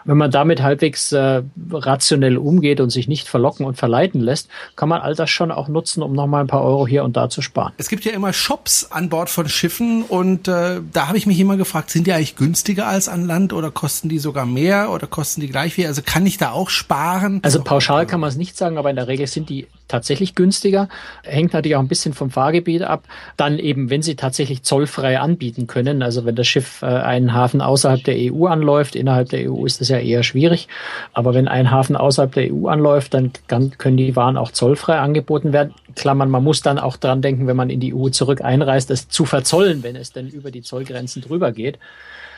[0.05, 4.89] Wenn man damit halbwegs äh, rationell umgeht und sich nicht verlocken und verleiten lässt, kann
[4.89, 7.41] man all das schon auch nutzen, um nochmal ein paar Euro hier und da zu
[7.41, 7.73] sparen.
[7.77, 11.39] Es gibt ja immer Shops an Bord von Schiffen und äh, da habe ich mich
[11.39, 15.07] immer gefragt, sind die eigentlich günstiger als an Land oder kosten die sogar mehr oder
[15.07, 15.87] kosten die gleich viel?
[15.87, 17.39] Also kann ich da auch sparen?
[17.43, 20.89] Also pauschal kann man es nicht sagen, aber in der Regel sind die tatsächlich günstiger.
[21.23, 23.03] Hängt natürlich auch ein bisschen vom Fahrgebiet ab.
[23.38, 27.62] Dann eben, wenn sie tatsächlich zollfrei anbieten können, also wenn das Schiff äh, einen Hafen
[27.62, 30.67] außerhalb der EU anläuft, innerhalb der EU ist das ja eher schwierig.
[31.13, 33.32] Aber wenn ein Hafen außerhalb der EU anläuft, dann
[33.77, 35.75] können die Waren auch zollfrei angeboten werden.
[35.95, 39.10] Klammern, man muss dann auch dran denken, wenn man in die EU zurück einreist, das
[39.10, 41.77] zu verzollen, wenn es denn über die Zollgrenzen drüber geht.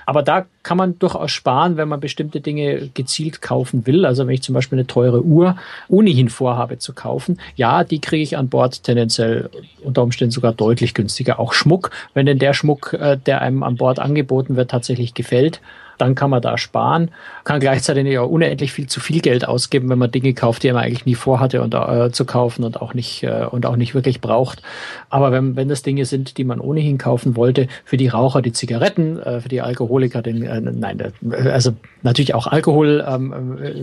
[0.05, 4.05] Aber da kann man durchaus sparen, wenn man bestimmte Dinge gezielt kaufen will.
[4.05, 8.23] Also wenn ich zum Beispiel eine teure Uhr ohnehin vorhabe zu kaufen, ja, die kriege
[8.23, 9.49] ich an Bord tendenziell
[9.83, 11.39] unter Umständen sogar deutlich günstiger.
[11.39, 15.61] Auch Schmuck, wenn denn der Schmuck, äh, der einem an Bord angeboten wird, tatsächlich gefällt,
[15.97, 17.11] dann kann man da sparen,
[17.43, 20.83] kann gleichzeitig auch unendlich viel zu viel Geld ausgeben, wenn man Dinge kauft, die man
[20.83, 24.21] eigentlich nie vorhatte und, äh, zu kaufen und auch nicht äh, und auch nicht wirklich
[24.21, 24.61] braucht.
[25.09, 28.51] Aber wenn, wenn das Dinge sind, die man ohnehin kaufen wollte, für die Raucher die
[28.51, 33.73] Zigaretten, äh, für die Alkoholiker den, äh, nein, also natürlich auch Alkohol, ähm, äh,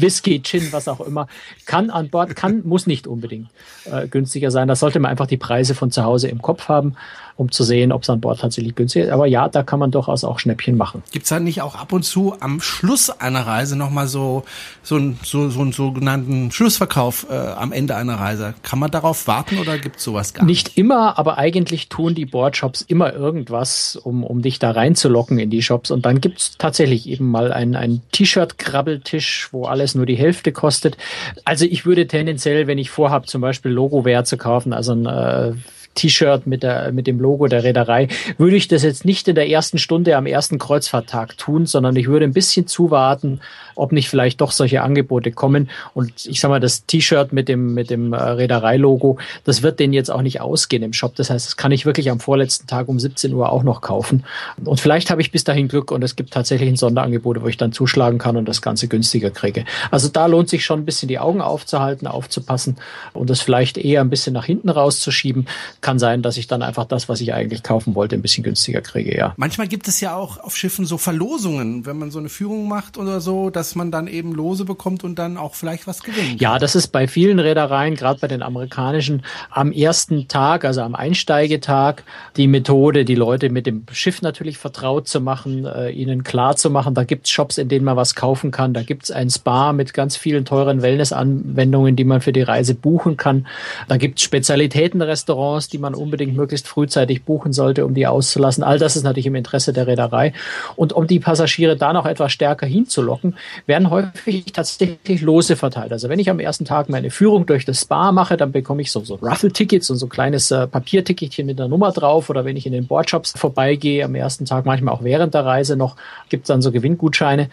[0.00, 1.26] Whisky, Gin, was auch immer,
[1.66, 3.48] kann an Bord, kann, muss nicht unbedingt
[3.90, 4.68] äh, günstiger sein.
[4.68, 6.96] Da sollte man einfach die Preise von zu Hause im Kopf haben
[7.36, 9.10] um zu sehen, ob es an Bord tatsächlich günstig ist.
[9.10, 11.02] Aber ja, da kann man durchaus auch Schnäppchen machen.
[11.12, 14.44] Gibt es da nicht auch ab und zu am Schluss einer Reise nochmal so,
[14.82, 18.54] so, so, so einen sogenannten Schlussverkauf äh, am Ende einer Reise?
[18.62, 20.66] Kann man darauf warten oder gibt es sowas gar nicht?
[20.66, 25.50] Nicht immer, aber eigentlich tun die Boardshops immer irgendwas, um, um dich da reinzulocken in
[25.50, 25.90] die Shops.
[25.90, 30.52] Und dann gibt es tatsächlich eben mal einen, einen T-Shirt-Krabbeltisch, wo alles nur die Hälfte
[30.52, 30.96] kostet.
[31.44, 35.52] Also ich würde tendenziell, wenn ich vorhabe, zum Beispiel Logo-Ware zu kaufen, also ein äh,
[35.94, 39.48] T-Shirt mit, der, mit dem Logo der Reederei, würde ich das jetzt nicht in der
[39.48, 43.40] ersten Stunde am ersten Kreuzfahrttag tun, sondern ich würde ein bisschen zuwarten,
[43.74, 45.70] ob nicht vielleicht doch solche Angebote kommen.
[45.94, 49.92] Und ich sag mal, das T-Shirt mit dem, mit dem äh, Reederei-Logo, das wird denen
[49.92, 51.14] jetzt auch nicht ausgehen im Shop.
[51.16, 54.24] Das heißt, das kann ich wirklich am vorletzten Tag um 17 Uhr auch noch kaufen.
[54.64, 57.56] Und vielleicht habe ich bis dahin Glück und es gibt tatsächlich ein Sonderangebot, wo ich
[57.56, 59.64] dann zuschlagen kann und das Ganze günstiger kriege.
[59.90, 62.76] Also da lohnt sich schon ein bisschen die Augen aufzuhalten, aufzupassen
[63.12, 65.46] und das vielleicht eher ein bisschen nach hinten rauszuschieben.
[65.82, 68.80] Kann sein, dass ich dann einfach das, was ich eigentlich kaufen wollte, ein bisschen günstiger
[68.80, 69.34] kriege, ja.
[69.36, 72.96] Manchmal gibt es ja auch auf Schiffen so Verlosungen, wenn man so eine Führung macht
[72.96, 76.40] oder so, dass man dann eben Lose bekommt und dann auch vielleicht was gewinnt.
[76.40, 80.94] Ja, das ist bei vielen Reedereien, gerade bei den amerikanischen, am ersten Tag, also am
[80.94, 82.04] Einsteigetag,
[82.36, 86.70] die Methode, die Leute mit dem Schiff natürlich vertraut zu machen, äh, ihnen klar zu
[86.70, 89.94] machen, da gibt's Shops, in denen man was kaufen kann, da gibt's ein Spa mit
[89.94, 93.46] ganz vielen teuren Wellnessanwendungen, die man für die Reise buchen kann.
[93.88, 98.62] Da gibt's Spezialitätenrestaurants, die man unbedingt möglichst frühzeitig buchen sollte, um die auszulassen.
[98.62, 100.32] All das ist natürlich im Interesse der Reederei.
[100.76, 105.92] Und um die Passagiere da noch etwas stärker hinzulocken, werden häufig tatsächlich Lose verteilt.
[105.92, 108.92] Also wenn ich am ersten Tag meine Führung durch das Spa mache, dann bekomme ich
[108.92, 112.30] so, so Raffle-Tickets und so ein kleines äh, Papierticketchen mit einer Nummer drauf.
[112.30, 115.76] Oder wenn ich in den Boardshops vorbeigehe am ersten Tag, manchmal auch während der Reise
[115.76, 115.96] noch,
[116.28, 117.48] gibt es dann so Gewinngutscheine.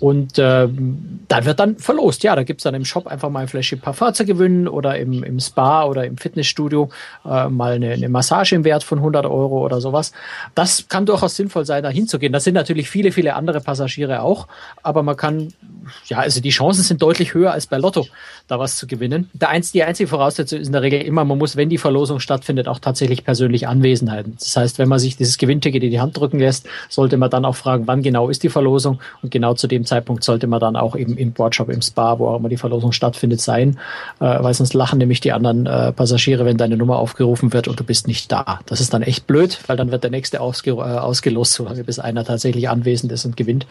[0.00, 0.68] Und äh,
[1.28, 2.22] dann wird dann verlost.
[2.22, 5.24] Ja, da gibt's dann im Shop einfach mal ein Fläschchen Parfum zu gewinnen oder im,
[5.24, 6.88] im Spa oder im Fitnessstudio
[7.24, 10.12] äh, mal eine, eine Massage im Wert von 100 Euro oder sowas.
[10.54, 12.32] Das kann durchaus sinnvoll sein, da hinzugehen.
[12.32, 14.46] Das sind natürlich viele, viele andere Passagiere auch,
[14.82, 15.52] aber man kann,
[16.06, 18.06] ja, also die Chancen sind deutlich höher als bei Lotto,
[18.46, 19.30] da was zu gewinnen.
[19.32, 22.20] Der einz, die einzige Voraussetzung ist in der Regel immer, man muss, wenn die Verlosung
[22.20, 24.36] stattfindet, auch tatsächlich persönlich anwesend halten.
[24.38, 27.44] Das heißt, wenn man sich dieses Gewinnticket in die Hand drücken lässt, sollte man dann
[27.44, 30.76] auch fragen, wann genau ist die Verlosung und genau zu dem Zeitpunkt sollte man dann
[30.76, 33.78] auch eben im Boardshop, im Spa, wo auch immer die Verlosung stattfindet, sein,
[34.20, 37.78] äh, weil sonst lachen nämlich die anderen äh, Passagiere, wenn deine Nummer aufgerufen wird und
[37.78, 38.60] du bist nicht da.
[38.66, 41.98] Das ist dann echt blöd, weil dann wird der nächste ausge, äh, ausgelost, solange bis
[41.98, 43.66] einer tatsächlich anwesend ist und gewinnt.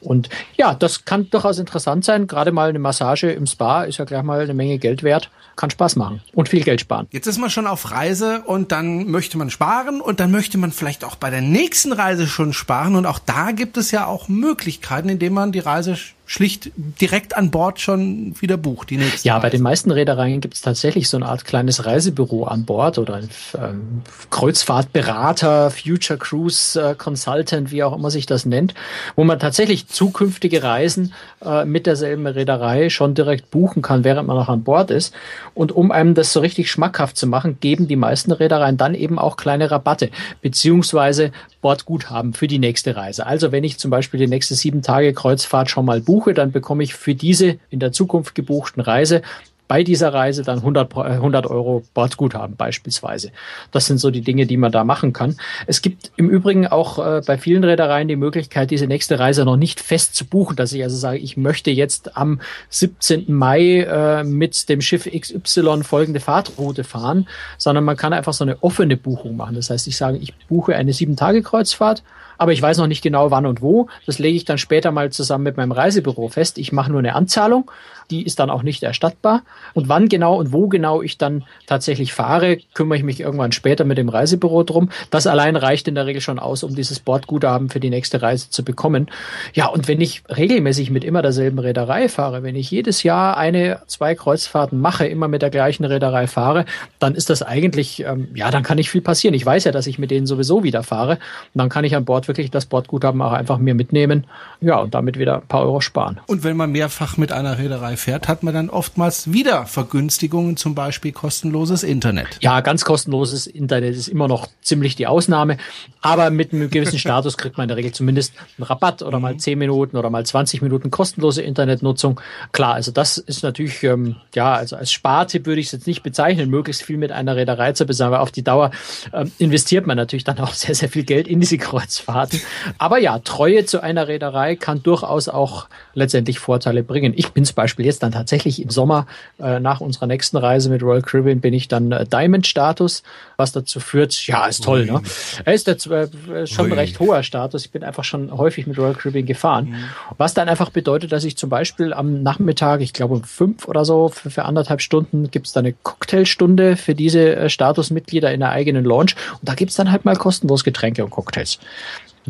[0.00, 2.26] Und ja, das kann durchaus interessant sein.
[2.26, 5.30] Gerade mal eine Massage im Spa ist ja gleich mal eine Menge Geld wert.
[5.56, 7.06] Kann Spaß machen und viel Geld sparen.
[7.10, 10.72] Jetzt ist man schon auf Reise und dann möchte man sparen und dann möchte man
[10.72, 12.96] vielleicht auch bei der nächsten Reise schon sparen.
[12.96, 17.50] Und auch da gibt es ja auch Möglichkeiten, indem man die Reise schlicht direkt an
[17.50, 19.28] Bord schon wieder bucht, die nächste.
[19.28, 19.42] Ja, Reise.
[19.42, 23.14] bei den meisten Reedereien gibt es tatsächlich so eine Art kleines Reisebüro an Bord oder
[23.14, 28.74] ein ähm, Kreuzfahrtberater, Future Cruise äh, Consultant, wie auch immer sich das nennt,
[29.16, 31.12] wo man tatsächlich zukünftige Reisen
[31.44, 35.14] äh, mit derselben Reederei schon direkt buchen kann, während man noch an Bord ist.
[35.52, 39.18] Und um einem das so richtig schmackhaft zu machen, geben die meisten Reedereien dann eben
[39.18, 40.10] auch kleine Rabatte,
[40.40, 41.32] beziehungsweise
[41.64, 43.24] Bordguthaben für die nächste Reise.
[43.24, 46.82] Also wenn ich zum Beispiel die nächste sieben Tage Kreuzfahrt schon mal buche, dann bekomme
[46.82, 49.22] ich für diese in der Zukunft gebuchten Reise
[49.66, 53.30] bei dieser Reise dann 100, 100 äh, Euro Bordguthaben beispielsweise.
[53.70, 55.36] Das sind so die Dinge, die man da machen kann.
[55.66, 59.56] Es gibt im Übrigen auch äh, bei vielen Reedereien die Möglichkeit, diese nächste Reise noch
[59.56, 63.32] nicht fest zu buchen, dass ich also sage, ich möchte jetzt am 17.
[63.32, 68.62] Mai äh, mit dem Schiff XY folgende Fahrtroute fahren, sondern man kann einfach so eine
[68.62, 69.54] offene Buchung machen.
[69.54, 72.02] Das heißt, ich sage, ich buche eine sieben Tage Kreuzfahrt
[72.38, 73.88] aber ich weiß noch nicht genau wann und wo.
[74.06, 76.58] Das lege ich dann später mal zusammen mit meinem Reisebüro fest.
[76.58, 77.70] Ich mache nur eine Anzahlung,
[78.10, 79.42] die ist dann auch nicht erstattbar.
[79.74, 83.84] Und wann genau und wo genau ich dann tatsächlich fahre, kümmere ich mich irgendwann später
[83.84, 84.90] mit dem Reisebüro drum.
[85.10, 88.50] Das allein reicht in der Regel schon aus, um dieses Bordguthaben für die nächste Reise
[88.50, 89.08] zu bekommen.
[89.52, 93.80] Ja, und wenn ich regelmäßig mit immer derselben Reederei fahre, wenn ich jedes Jahr eine,
[93.86, 96.64] zwei Kreuzfahrten mache, immer mit der gleichen Reederei fahre,
[96.98, 99.34] dann ist das eigentlich, ähm, ja, dann kann nicht viel passieren.
[99.34, 101.12] Ich weiß ja, dass ich mit denen sowieso wieder fahre.
[101.12, 104.26] Und dann kann ich an Bord wirklich das Bordguthaben auch einfach mir mitnehmen.
[104.60, 106.20] Ja, und damit wieder ein paar Euro sparen.
[106.26, 110.74] Und wenn man mehrfach mit einer Reederei fährt, hat man dann oftmals wieder Vergünstigungen, zum
[110.74, 112.26] Beispiel kostenloses Internet.
[112.40, 115.56] Ja, ganz kostenloses Internet ist immer noch ziemlich die Ausnahme.
[116.02, 119.36] Aber mit einem gewissen Status kriegt man in der Regel zumindest einen Rabatt oder mal
[119.36, 122.20] 10 Minuten oder mal 20 Minuten kostenlose Internetnutzung.
[122.52, 126.02] Klar, also das ist natürlich, ähm, ja, also als Spartipp würde ich es jetzt nicht
[126.02, 128.70] bezeichnen, möglichst viel mit einer Reederei zu bezahlen, weil auf die Dauer
[129.12, 132.34] ähm, investiert man natürlich dann auch sehr, sehr viel Geld in diese Kreuzfahrt.
[132.34, 132.42] Daten.
[132.78, 137.12] Aber ja, Treue zu einer Reederei kann durchaus auch letztendlich Vorteile bringen.
[137.16, 139.06] Ich bin zum Beispiel jetzt dann tatsächlich im Sommer
[139.38, 143.02] äh, nach unserer nächsten Reise mit Royal Caribbean bin ich dann äh, Diamond-Status,
[143.36, 145.00] was dazu führt, ja, ist toll, ne?
[145.44, 146.08] Er ist jetzt äh,
[146.46, 146.76] schon Ui.
[146.76, 147.64] recht hoher Status.
[147.64, 149.70] Ich bin einfach schon häufig mit Royal Caribbean gefahren.
[149.70, 149.84] Mhm.
[150.18, 153.84] Was dann einfach bedeutet, dass ich zum Beispiel am Nachmittag, ich glaube um fünf oder
[153.84, 158.50] so, für, für anderthalb Stunden gibt's da eine Cocktailstunde für diese äh, Statusmitglieder in der
[158.50, 159.14] eigenen Launch.
[159.32, 161.58] Und da gibt's dann halt mal kostenlos Getränke und Cocktails.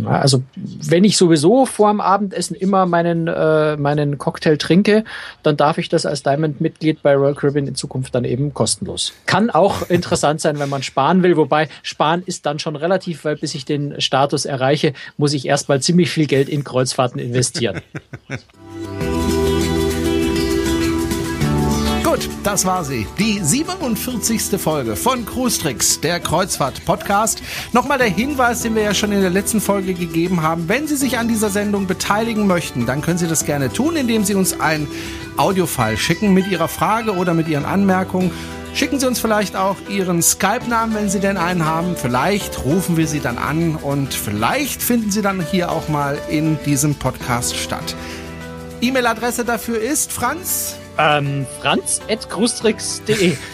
[0.03, 5.05] Also wenn ich sowieso vor dem Abendessen immer meinen, äh, meinen Cocktail trinke,
[5.43, 9.13] dann darf ich das als Diamond-Mitglied bei Royal Caribbean in Zukunft dann eben kostenlos.
[9.27, 13.37] Kann auch interessant sein, wenn man sparen will, wobei sparen ist dann schon relativ, weil
[13.37, 17.81] bis ich den Status erreiche, muss ich erstmal ziemlich viel Geld in Kreuzfahrten investieren.
[22.43, 23.07] Das war sie.
[23.19, 24.61] Die 47.
[24.61, 27.43] Folge von Cruise Tricks, der Kreuzfahrt-Podcast.
[27.73, 30.69] Nochmal der Hinweis, den wir ja schon in der letzten Folge gegeben haben.
[30.69, 34.25] Wenn Sie sich an dieser Sendung beteiligen möchten, dann können Sie das gerne tun, indem
[34.25, 34.89] Sie uns ein
[35.37, 38.31] Audiofile schicken mit Ihrer Frage oder mit Ihren Anmerkungen.
[38.75, 41.95] Schicken Sie uns vielleicht auch Ihren Skype-Namen, wenn Sie denn einen haben.
[41.97, 46.59] Vielleicht rufen wir Sie dann an und vielleicht finden Sie dann hier auch mal in
[46.67, 47.95] diesem Podcast statt.
[48.81, 53.37] E-Mail-Adresse dafür ist Franz ähm, franz.grustrix.de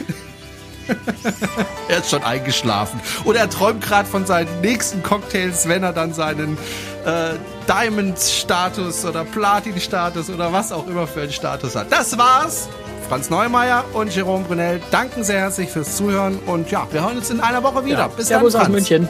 [1.89, 3.01] Er ist schon eingeschlafen.
[3.25, 6.59] Oder er träumt gerade von seinen nächsten Cocktails, wenn er dann seinen
[7.05, 7.35] äh,
[7.67, 11.91] Diamond-Status oder Platin-Status oder was auch immer für einen Status hat.
[11.91, 12.69] Das war's.
[13.09, 17.31] Franz Neumeier und Jerome Brunel danken sehr herzlich fürs Zuhören und ja, wir hören uns
[17.31, 17.99] in einer Woche wieder.
[17.99, 18.07] Ja.
[18.09, 18.85] Bis Servus dann, Franz.
[18.85, 19.09] aus München.